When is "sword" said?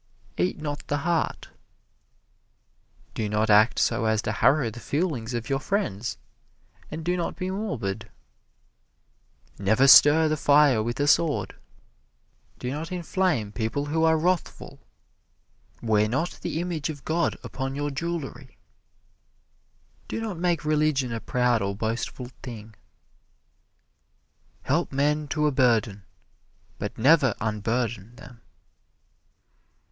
11.05-11.55